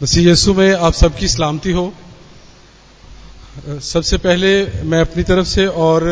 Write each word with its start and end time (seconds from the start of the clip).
मसीह 0.00 0.24
यीशु 0.24 0.52
में 0.54 0.72
आप 0.80 0.92
सबकी 0.94 1.28
सलामती 1.28 1.72
हो। 1.72 1.92
सबसे 3.84 4.16
पहले 4.16 4.52
मैं 4.88 5.00
अपनी 5.00 5.22
तरफ़ 5.22 5.46
से 5.46 5.66
और 5.68 6.04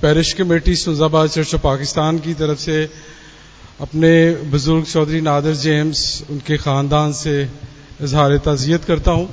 parish 0.00 0.32
committee 0.32 0.74
Sujabad 0.74 1.28
church 1.30 1.54
of 1.54 1.62
Pakistan 1.62 2.18
की 2.18 2.34
तरफ़ 2.34 2.58
से 2.58 2.76
अपने 3.80 4.12
बुज़ुर्ग 4.48 4.84
चौधरी 4.84 5.20
नादर 5.20 5.54
जेम्स, 5.54 6.00
उनके 6.30 6.56
ख़ानदान 6.56 7.12
से 7.12 7.34
इजहार 8.00 8.36
तजियत 8.46 8.84
करता 8.84 9.10
हूँ। 9.10 9.28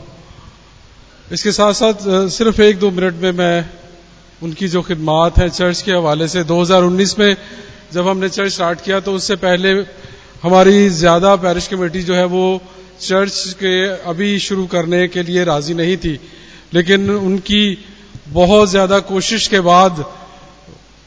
इसके 1.31 1.51
साथ 1.51 1.73
साथ 1.73 2.27
सिर्फ़ 2.35 2.61
एक 2.61 2.79
दो 2.79 2.89
मिनट 2.91 3.15
में 3.23 3.31
मैं 3.31 3.65
उनकी 4.43 4.67
जो 4.67 4.81
खिदमात 4.81 5.37
हैं 5.37 5.49
चर्च 5.51 5.81
के 5.81 5.91
हवाले 5.91 6.27
से 6.27 6.43
2019 6.43 7.17
में 7.19 7.35
जब 7.93 8.07
हमने 8.07 8.29
चर्च 8.29 8.51
स्टार्ट 8.53 8.81
किया 8.81 8.99
तो 8.99 9.13
उससे 9.13 9.35
पहले 9.37 9.71
हमारी 10.43 10.89
ज़्यादा 10.99 11.35
पैरिश 11.37 11.67
कमेटी 11.67 12.03
जो 12.03 12.15
है 12.15 12.25
वो 12.27 12.43
चर्च 12.99 13.55
के 13.59 13.73
अभी 14.05 14.37
शुरू 14.39 14.65
करने 14.67 15.07
के 15.07 15.23
लिए 15.23 15.43
राज़ी 15.45 15.73
नहीं 15.73 15.97
थी, 15.97 16.19
लेकिन 16.73 17.09
उनकी 17.11 17.63
बहुत 18.29 18.69
ज़्यादा 18.69 18.99
कोशिश 19.07 19.47
के 19.47 19.59
बाद 19.61 20.05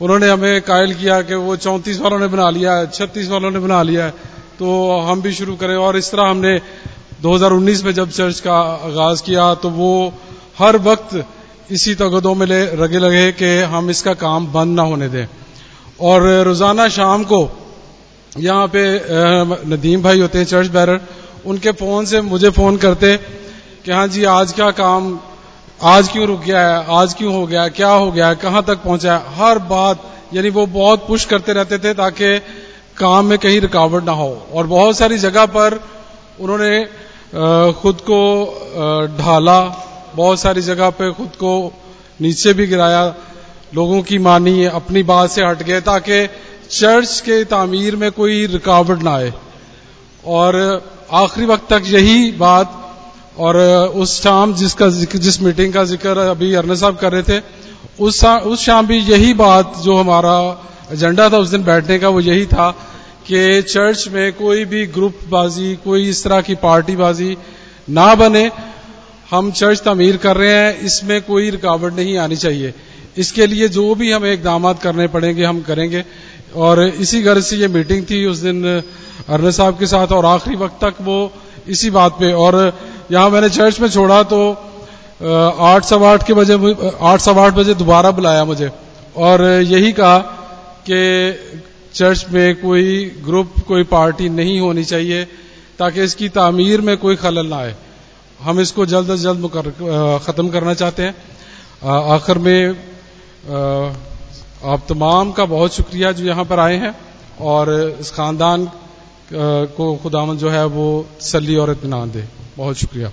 उन्होंने 0.00 0.28
हमें 0.28 0.62
कायल 0.62 0.94
किया 0.94 1.20
कि 1.22 1.34
वो 1.36 1.56
चौंतीस 1.58 2.00
वालों 2.00 2.18
ने 2.18 2.26
बना 2.28 2.48
लिया 2.50 2.72
है, 2.74 2.86
छत्तीस 2.88 3.28
वालों 3.28 3.50
ने 3.50 3.58
बना 3.60 3.82
लिया 3.82 4.04
है 4.04 4.10
तो 4.58 4.66
हम 5.00 5.22
भी 5.22 5.32
शुरू 5.32 5.54
करें। 5.56 5.76
और 5.76 5.96
इस 5.96 6.10
तरह 6.10 6.24
हमने 6.24 6.58
2019 7.22 7.84
में 7.84 7.92
जब 7.94 8.10
चर्च 8.10 8.40
का 8.40 8.56
आगाज़ 8.82 9.22
किया 9.22 9.54
तो 9.56 9.70
वो 9.70 9.92
हर 10.58 10.76
वक्त 10.80 11.24
इसी 11.70 11.94
तगदों 11.94 12.34
में 12.34 12.46
लगे 12.46 12.98
लगे 12.98 13.30
कि 13.32 13.50
हम 13.70 13.90
इसका 13.90 14.14
काम 14.16 14.46
बंद 14.52 14.76
ना 14.76 14.82
होने 14.82 15.08
दें। 15.08 15.26
और 16.00 16.22
रोज़ाना 16.44 16.88
शाम 16.90 17.24
को 17.24 17.40
यहाँ 18.38 18.66
पे 18.68 18.82
नदीम 19.68 20.02
भाई 20.02 20.20
होते 20.20 20.38
हैं, 20.38 20.46
चर्च 20.46 20.68
बैरर 20.70 21.00
उनके 21.46 21.70
फ़ोन 21.72 22.04
से 22.06 22.20
मुझे 22.22 22.50
फ़ोन 22.50 22.76
करते 22.76 23.16
कि 23.84 23.90
हाँ 23.92 24.06
जी, 24.08 24.24
आज 24.24 24.52
क्या 24.52 24.70
काम, 24.70 25.18
आज 25.82 26.08
क्यों 26.08 26.26
रुक 26.26 26.40
गया 26.40 26.60
है, 26.60 26.84
आज 26.90 27.14
क्यों 27.14 27.34
हो 27.34 27.46
गया 27.46 27.66
क्या 27.68 27.88
हो 27.88 28.10
गया 28.12 28.32
कहाँ 28.34 28.62
तक 28.64 28.82
पहुँचा 28.84 29.16
है? 29.16 29.34
हर 29.36 29.58
बात, 29.70 30.02
यानी 30.34 30.50
वो 30.50 30.66
बहुत 30.66 31.06
पुश 31.08 31.24
करते 31.24 31.52
रहते 31.52 31.78
थे 31.78 31.94
ताकि 31.94 32.38
काम 32.98 33.26
में 33.26 33.38
कहीं 33.38 33.60
रुकावट 33.60 34.04
ना 34.04 34.12
हो। 34.12 34.30
और 34.52 34.66
बहुत 34.66 34.98
सारी 34.98 35.18
जगह 35.18 35.46
पर 35.46 35.80
उन्होंने 36.40 36.84
खुद 37.72 38.00
को 38.00 38.20
ढाला, 39.18 39.60
बहुत 40.14 40.40
सारी 40.40 40.60
जगह 40.60 40.90
पे 40.90 41.10
खुद 41.12 41.28
को 41.36 41.72
नीचे 42.20 42.52
भी 42.52 42.66
गिराया, 42.66 43.04
लोगों 43.74 44.02
की 44.02 44.18
मानी, 44.20 44.64
अपनी 44.64 45.02
बात 45.02 45.30
से 45.30 45.44
हट 45.44 45.62
गए 45.62 45.80
ताकि 45.80 46.26
चर्च 46.70 47.20
के 47.20 47.44
तामीर 47.44 47.96
में 47.96 48.10
कोई 48.12 48.46
रुकावट 48.46 49.02
ना 49.02 49.14
आए। 49.14 49.32
और 50.26 50.54
आखिरी 51.12 51.46
वक्त 51.46 51.66
तक 51.70 51.82
यही 51.86 52.30
बात 52.32 52.78
और 53.38 53.56
उस 54.00 54.12
शाम 54.22 54.54
जिसका 54.54 54.88
जिस 54.88 55.40
मीटिंग 55.42 55.72
का 55.72 55.82
ज़िक्र 55.84 56.18
अभी 56.20 56.52
अरना 56.54 56.74
साहब 56.74 56.96
कर 56.96 57.12
रहे 57.12 57.22
थे, 57.22 57.40
उस 58.00 58.24
उस 58.24 58.60
शाम 58.60 58.86
भी 58.86 58.98
यही 59.00 59.34
बात 59.34 59.74
जो 59.78 59.96
हमारा 59.96 60.36
एजेंडा 60.92 61.28
था 61.28 61.38
उस 61.38 61.48
दिन 61.48 61.64
बैठने 61.64 61.98
का 61.98 62.08
वो 62.08 62.20
यही 62.22 62.46
था 62.46 62.70
कि 63.26 63.62
चर्च 63.64 64.08
में 64.12 64.32
कोई 64.32 64.64
भी 64.64 64.86
ग्रुप 64.88 65.18
बाजी 65.28 65.74
कोई 65.84 66.08
इस 66.08 66.24
तरह 66.24 66.40
की 66.40 66.54
पार्टी 66.56 66.96
बाजी 66.96 67.36
ना 67.90 68.14
बने। 68.14 68.50
हम 69.30 69.50
चर्च 69.52 69.82
तमीर 69.84 70.16
कर 70.16 70.36
रहे 70.36 70.54
हैं, 70.54 70.80
इसमें 70.80 71.20
कोई 71.22 71.50
रुकावट 71.50 71.94
नहीं 71.94 72.16
आनी 72.18 72.36
चाहिए। 72.38 72.74
इसके 73.18 73.46
लिए 73.46 73.68
जो 73.68 73.94
भी 73.94 74.10
हमें 74.12 74.32
इकदाम 74.32 74.72
करने 74.74 75.06
पड़ेंगे, 75.08 75.44
हम 75.44 75.60
करेंगे। 75.62 76.04
और 76.56 76.82
इसी 76.82 77.22
गर्ज 77.22 77.44
से 77.44 77.56
ये 77.56 77.68
मीटिंग 77.70 78.04
थी 78.10 78.24
उस 78.26 78.38
दिन 78.38 78.82
अरन 79.28 79.50
साहब 79.52 79.78
के 79.78 79.86
साथ 79.86 80.12
और 80.12 80.26
आखिरी 80.26 80.56
वक्त 80.56 80.84
तक 80.84 80.94
वो 81.02 81.16
इसी 81.68 81.90
बात 81.92 82.12
पे, 82.12 82.32
और 82.34 82.54
यहाँ 83.10 83.30
मैंने 83.30 83.48
चर्च 83.50 83.80
में 83.80 83.88
छोड़ा 83.90 84.22
तो 84.24 84.40
आठ 85.22 85.84
सवा 85.84 86.10
आठ 86.12 86.26
के 86.26 86.34
बजे 86.34 86.54
आठ 87.02 87.20
सवा 87.20 87.44
आठ 87.46 87.52
बजे 87.54 87.74
दोबारा 87.76 88.10
बुलाया 88.12 88.44
मुझे। 88.44 88.70
और 89.18 89.42
यही 89.62 89.92
कहा 89.92 90.18
कि 90.82 90.98
चर्च 91.94 92.26
में 92.32 92.54
कोई 92.56 93.04
ग्रुप 93.24 93.54
कोई 93.68 93.84
पार्टी 93.86 94.28
नहीं 94.30 94.58
होनी 94.60 94.84
चाहिए, 94.84 95.24
ताकि 95.78 96.02
इसकी 96.02 96.28
तामीर 96.30 96.80
में 96.80 96.96
कोई 96.98 97.16
खलल 97.16 97.46
ना 97.46 97.56
आए। 97.56 97.74
हम 98.40 98.60
इसको 98.60 98.86
जल्द 98.86 99.10
अज 99.10 99.22
जल्द 99.22 99.50
ख़त्म 100.26 100.48
करना 100.50 100.74
चाहते 100.74 101.02
हैं। 101.02 101.14
आखिर 102.10 102.38
में 102.38 102.70
आप 104.64 104.84
तमाम 104.88 105.32
का 105.32 105.44
बहुत 105.46 105.74
शुक्रिया 105.74 106.12
जो 106.12 106.24
यहाँ 106.24 106.44
पर 106.44 106.58
आए 106.60 106.76
हैं, 106.76 106.94
और 107.40 107.70
इस 108.00 108.10
खानदान 108.10 108.68
को 109.76 109.96
खुदामन 109.96 110.36
जो 110.36 110.50
है 110.50 110.64
वो 110.66 111.06
तसली 111.20 111.56
और 111.56 111.70
इतमान 111.70 112.10
दे। 112.10 112.24
बहुत 112.56 112.76
शुक्रिया। 112.76 113.10